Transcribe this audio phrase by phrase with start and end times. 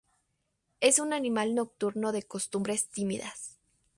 [0.79, 3.59] Es un animal nocturno de costumbres tímidas.